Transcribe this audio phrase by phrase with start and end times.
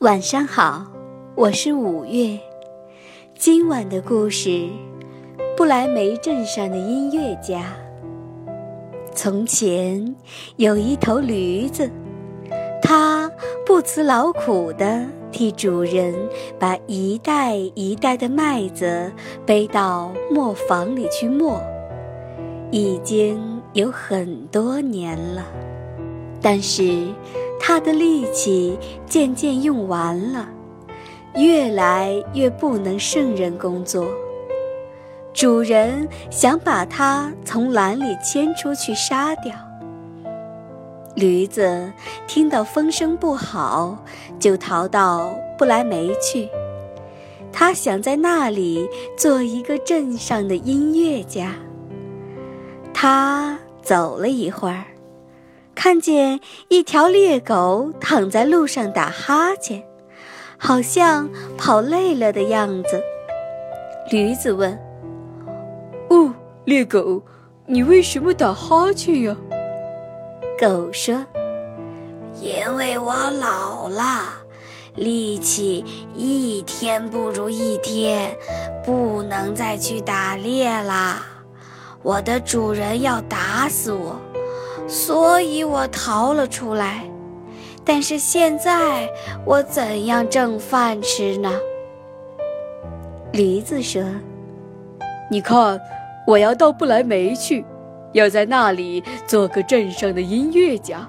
[0.00, 0.84] 晚上好，
[1.34, 2.38] 我是五月。
[3.34, 4.68] 今晚的故事：
[5.56, 7.72] 不来梅镇上的音乐家。
[9.14, 10.14] 从前
[10.56, 11.90] 有一头驴子，
[12.82, 13.32] 它
[13.64, 16.14] 不辞劳苦地替主人
[16.58, 19.10] 把一袋一袋的麦子
[19.46, 21.58] 背到磨坊里去磨，
[22.70, 23.40] 已经
[23.72, 25.42] 有很多年了。
[26.42, 27.08] 但是，
[27.58, 30.48] 他的力气渐渐用完了，
[31.34, 34.06] 越来越不能胜任工作。
[35.34, 39.54] 主人想把它从栏里牵出去杀掉。
[41.14, 41.92] 驴子
[42.26, 44.02] 听到风声不好，
[44.38, 46.48] 就逃到不来梅去。
[47.52, 51.54] 他想在那里做一个镇上的音乐家。
[52.94, 54.84] 他走了一会儿。
[55.86, 59.84] 看见一条猎狗躺在路上打哈欠，
[60.58, 63.00] 好像跑累了的样子。
[64.10, 64.76] 驴子问
[66.10, 67.22] ：“哦，猎狗，
[67.66, 69.36] 你为什么打哈欠呀？”
[70.60, 71.24] 狗说
[72.42, 74.24] ：“因为我老了，
[74.96, 75.84] 力气
[76.16, 78.36] 一天不如一天，
[78.84, 81.24] 不能再去打猎啦。
[82.02, 84.20] 我的主人要打死我。”
[84.86, 87.04] 所以我逃了出来，
[87.84, 89.08] 但是现在
[89.44, 91.52] 我怎样挣饭吃呢？
[93.32, 94.02] 驴子说
[95.30, 95.80] ：“你看，
[96.26, 97.64] 我要到不来梅去，
[98.12, 101.08] 要在那里做个镇上的音乐家。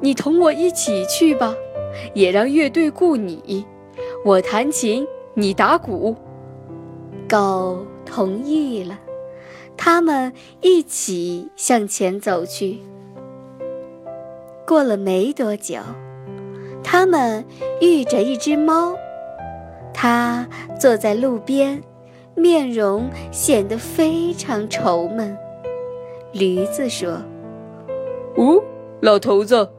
[0.00, 1.54] 你同我一起去吧，
[2.14, 3.66] 也让乐队雇你。
[4.24, 6.14] 我弹琴，你打鼓。”
[7.28, 8.98] 狗同意了，
[9.76, 12.78] 他们一起向前走去。
[14.68, 15.78] 过了没多久，
[16.84, 17.42] 他们
[17.80, 18.94] 遇着一只猫，
[19.94, 20.46] 它
[20.78, 21.82] 坐在路边，
[22.34, 25.34] 面容显得非常愁闷。
[26.32, 27.22] 驴子说
[28.36, 28.62] ：“哦，
[29.00, 29.70] 老头子，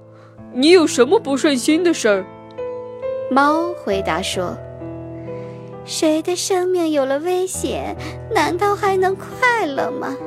[0.53, 2.25] 你有什么不顺心的事儿？”
[3.29, 4.57] 猫回答说
[5.85, 7.95] ：“谁的生命有了危险，
[8.33, 10.17] 难道还能快乐吗？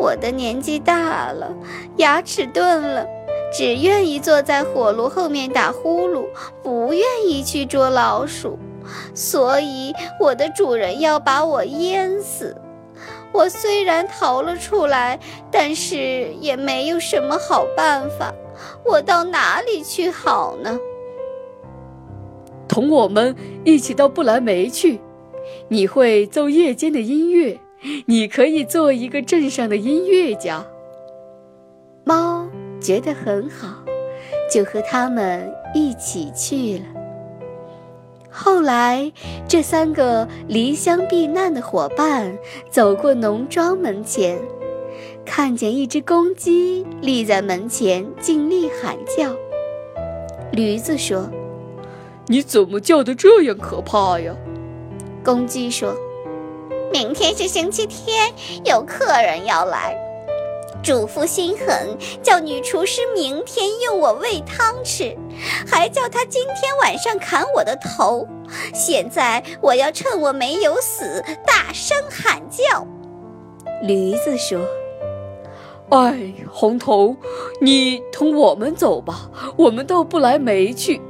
[0.00, 1.54] 我的年纪大了，
[1.98, 3.06] 牙齿钝了。”
[3.54, 6.26] 只愿意坐在火炉后面打呼噜，
[6.60, 8.58] 不愿意去捉老鼠，
[9.14, 12.56] 所以我的主人要把我淹死。
[13.32, 15.20] 我虽然逃了出来，
[15.52, 18.34] 但是也没有什么好办法。
[18.84, 20.78] 我到哪里去好呢？
[22.66, 25.00] 同我们一起到不来梅去。
[25.68, 27.60] 你会奏夜间的音乐，
[28.06, 30.64] 你可以做一个镇上的音乐家。
[32.04, 32.48] 猫。
[32.84, 33.82] 觉得很好，
[34.52, 36.84] 就和他们一起去了。
[38.28, 39.10] 后来，
[39.48, 42.36] 这三个离乡避难的伙伴
[42.70, 44.38] 走过农庄门前，
[45.24, 49.34] 看见一只公鸡立在门前，尽力喊叫。
[50.52, 51.30] 驴子说
[52.28, 54.36] ：“你怎么叫得这样可怕呀？”
[55.24, 55.94] 公鸡说
[56.92, 58.30] ：“明天是星期天，
[58.66, 59.98] 有客人要来。”
[60.84, 65.16] 主妇心狠，叫女厨师明天用我喂汤吃，
[65.66, 68.28] 还叫她今天晚上砍我的头。
[68.74, 72.86] 现在我要趁我没有死，大声喊叫。
[73.80, 74.60] 驴子说
[75.88, 77.16] ：“哎，红头，
[77.62, 81.00] 你同我们走吧，我们到不来梅去。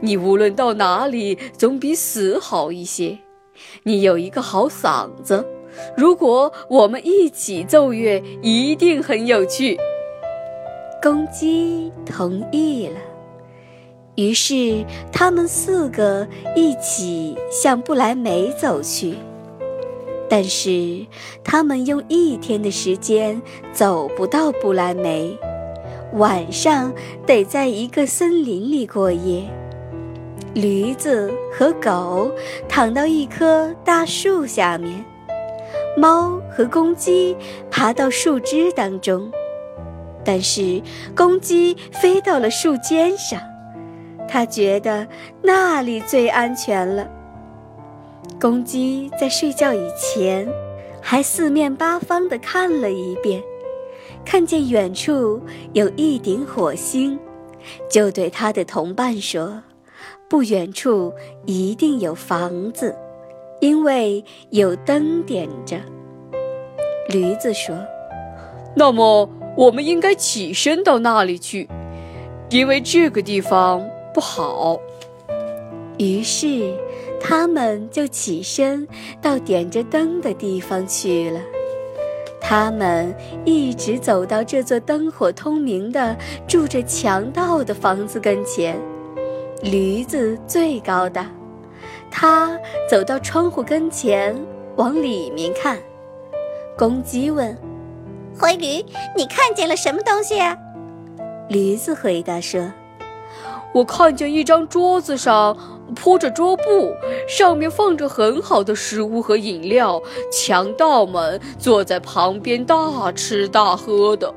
[0.00, 3.16] 你无论到哪里，总比死好一些。
[3.84, 5.46] 你有一个好嗓子。”
[5.96, 9.78] 如果我们一起奏乐，一定很有趣。
[11.02, 12.96] 公鸡同意了，
[14.16, 19.14] 于是他们四个一起向不来梅走去。
[20.28, 21.06] 但是
[21.42, 23.40] 他们用一天的时间
[23.72, 25.36] 走不到不来梅，
[26.12, 26.92] 晚上
[27.26, 29.42] 得在一个森林里过夜。
[30.54, 32.30] 驴子和狗
[32.68, 35.04] 躺到一棵大树下面。
[35.96, 37.36] 猫和公鸡
[37.70, 39.30] 爬到树枝当中，
[40.24, 40.80] 但是
[41.16, 43.40] 公鸡飞到了树尖上，
[44.28, 45.06] 它觉得
[45.42, 47.08] 那里最安全了。
[48.40, 50.48] 公鸡在睡觉以前，
[51.02, 53.42] 还四面八方地看了一遍，
[54.24, 57.18] 看见远处有一顶火星，
[57.90, 59.62] 就对他的同伴说
[60.30, 61.12] ：“不远处
[61.44, 62.94] 一定有房子。”
[63.60, 65.76] 因为有灯点着，
[67.08, 67.76] 驴子说
[68.74, 71.68] ：“那么我们应该起身到那里去，
[72.48, 74.80] 因为这个地方不好。”
[75.98, 76.74] 于是，
[77.20, 78.88] 他们就起身
[79.20, 81.40] 到点着灯的地方去了。
[82.40, 83.14] 他们
[83.44, 86.16] 一直走到这座灯火通明的、
[86.48, 88.80] 住着强盗的房子跟前。
[89.62, 91.30] 驴子最高大，
[92.10, 92.58] 他
[92.88, 94.36] 走到窗户跟前，
[94.76, 95.78] 往里面看。
[96.76, 97.56] 公鸡问
[98.38, 98.84] ：“灰驴，
[99.16, 100.40] 你看见了什么东西？”
[101.48, 102.72] 驴子回答说
[103.74, 105.56] ：“我看见一张桌子上
[105.94, 106.94] 铺着桌布，
[107.28, 110.00] 上面放着很好的食物和饮料，
[110.32, 114.32] 强盗们坐在旁边大吃大喝的。”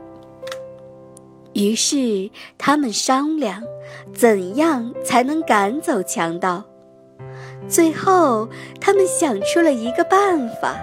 [1.53, 3.61] 于是他们商量，
[4.13, 6.63] 怎样才能赶走强盗。
[7.67, 8.47] 最后，
[8.79, 10.75] 他们想出了一个办法：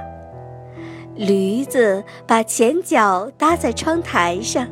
[1.15, 4.67] 驴子把前脚搭在窗台上，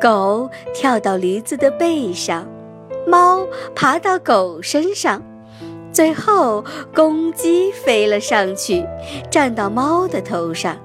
[0.00, 2.46] 狗跳到驴子的背上，
[3.06, 5.22] 猫爬到狗身上，
[5.92, 8.84] 最后公鸡飞了上去，
[9.30, 10.76] 站到猫的头上。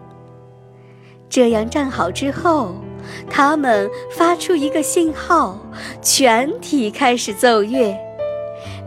[1.29, 2.75] 这样站好之后。
[3.29, 5.59] 他们发出一个信号，
[6.01, 7.95] 全体开始奏乐。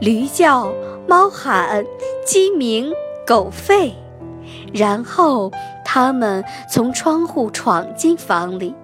[0.00, 0.72] 驴叫，
[1.08, 1.86] 猫喊，
[2.26, 2.92] 鸡鸣，
[3.26, 3.92] 狗吠。
[4.74, 5.50] 然后
[5.82, 8.74] 他们从窗户闯进房里，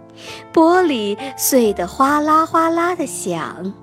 [0.50, 3.75] 玻璃碎得哗啦哗啦的响。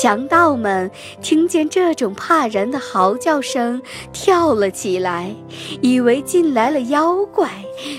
[0.00, 0.88] 强盗们
[1.20, 3.82] 听见这种怕人的嚎叫声，
[4.12, 5.34] 跳了起来，
[5.82, 7.50] 以为进来了妖怪，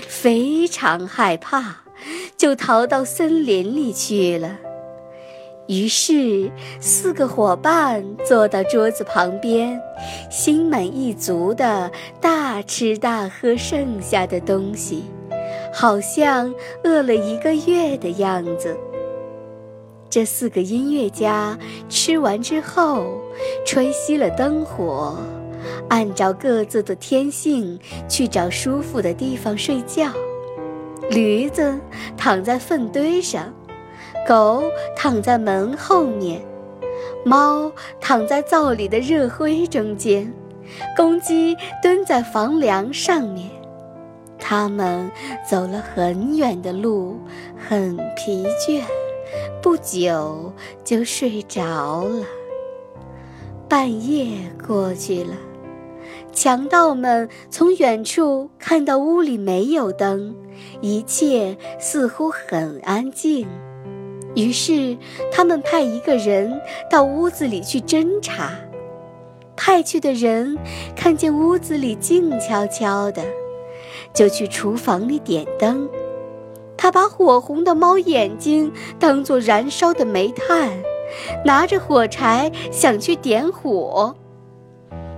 [0.08, 1.82] 非常害怕。
[2.38, 4.56] 就逃到森林里去了。
[5.68, 9.80] 于是，四个伙伴坐到桌子旁边，
[10.30, 11.90] 心满意足地
[12.20, 15.04] 大吃大喝剩下的东西，
[15.72, 16.54] 好像
[16.84, 18.76] 饿了一个月的样子。
[20.08, 21.58] 这四个音乐家
[21.88, 23.20] 吃完之后，
[23.66, 25.18] 吹熄了灯火，
[25.88, 27.76] 按照各自的天性
[28.08, 30.12] 去找舒服的地方睡觉。
[31.10, 31.76] 驴子
[32.16, 33.52] 躺在粪堆上，
[34.26, 34.64] 狗
[34.96, 36.40] 躺在门后面，
[37.24, 37.70] 猫
[38.00, 40.32] 躺在灶里的热灰中间，
[40.96, 43.48] 公鸡蹲在房梁上面。
[44.38, 45.10] 他们
[45.48, 47.18] 走了很远的路，
[47.56, 48.82] 很疲倦，
[49.62, 50.52] 不久
[50.84, 52.24] 就睡着了。
[53.68, 55.34] 半夜过去了。
[56.32, 60.36] 强盗们从远处看到屋里没有灯，
[60.80, 63.48] 一切似乎很安静。
[64.36, 64.96] 于是，
[65.32, 66.60] 他们派一个人
[66.90, 68.52] 到屋子里去侦查。
[69.56, 70.58] 派去的人
[70.94, 73.24] 看见屋子里静悄悄的，
[74.12, 75.88] 就去厨房里点灯。
[76.76, 80.70] 他把火红的猫眼睛当作燃烧的煤炭，
[81.46, 84.14] 拿着火柴想去点火。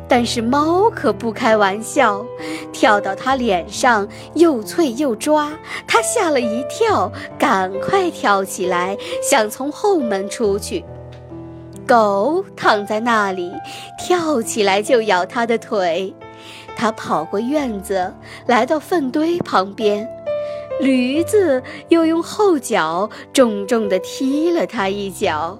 [0.08, 2.24] 但是猫可不开玩笑，
[2.72, 5.52] 跳到他脸上又脆又抓，
[5.86, 10.82] 他吓了一跳，赶快跳起来想从后门出去。
[11.86, 13.52] 狗躺在那里，
[13.98, 16.14] 跳起来就咬他的腿，
[16.76, 18.12] 他跑过院子，
[18.46, 20.08] 来到粪堆旁边，
[20.80, 25.58] 驴子又用后脚重重地踢了他一脚。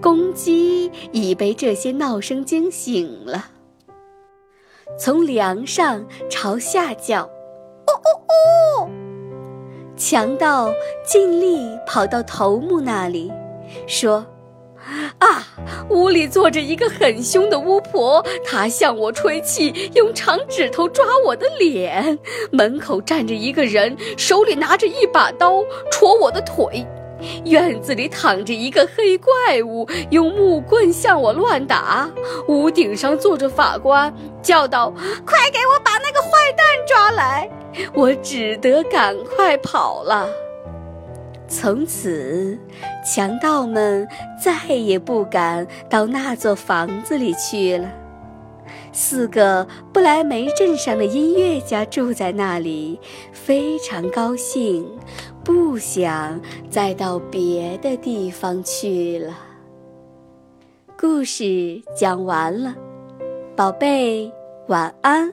[0.00, 3.46] 公鸡已被这些闹声惊醒了，
[4.98, 7.22] 从梁上朝下叫
[7.86, 8.90] ：“哦哦哦！”
[9.96, 10.72] 强盗
[11.04, 13.32] 尽力跑到头目那里，
[13.88, 14.24] 说
[15.18, 15.44] ：“啊，
[15.90, 22.16] 屋里坐着一个很凶的巫婆，她向我吹气，用长指头抓我的脸。
[22.52, 26.86] 门口站着一个人，手里拿着一把刀，戳我的腿。”
[27.44, 32.08] 院子里躺着一个黑怪物，用木棍向我乱打。
[32.48, 34.90] 屋顶上坐着法官，叫道
[35.26, 37.48] ：“快给我把那个坏蛋抓来！”
[37.94, 40.28] 我只得赶快跑了。
[41.46, 42.58] 从此，
[43.04, 44.06] 强盗们
[44.42, 47.88] 再也不敢到那座房子里去了。
[49.00, 52.98] 四个不来梅镇上的音乐家住在那里，
[53.30, 54.84] 非常高兴，
[55.44, 59.38] 不想再到别的地方去了。
[60.98, 62.74] 故事讲完了，
[63.54, 64.32] 宝贝，
[64.66, 65.32] 晚安。